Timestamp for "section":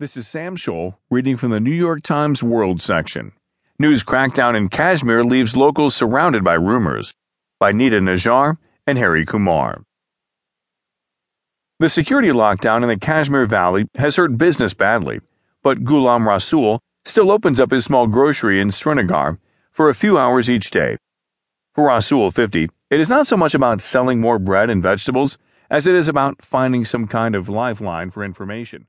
2.80-3.32